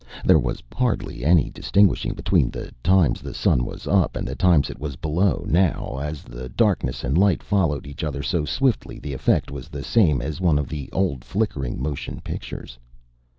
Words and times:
There 0.25 0.39
was 0.39 0.63
hardly 0.73 1.23
any 1.23 1.51
distinguishing 1.51 2.15
between 2.15 2.49
the 2.49 2.71
times 2.81 3.21
the 3.21 3.35
sun 3.35 3.63
was 3.63 3.85
up 3.85 4.15
and 4.15 4.27
the 4.27 4.33
times 4.33 4.71
it 4.71 4.79
was 4.79 4.95
below 4.95 5.45
now, 5.47 5.99
as 6.01 6.23
the 6.23 6.49
darkness 6.49 7.03
and 7.03 7.15
light 7.15 7.43
followed 7.43 7.85
each 7.85 8.03
other 8.03 8.23
so 8.23 8.43
swiftly 8.43 8.97
the 8.97 9.13
effect 9.13 9.51
was 9.51 9.67
the 9.69 9.83
same 9.83 10.19
as 10.19 10.41
one 10.41 10.57
of 10.57 10.69
the 10.69 10.91
old 10.91 11.23
flickering 11.23 11.79
motion 11.79 12.19
pictures. 12.21 12.79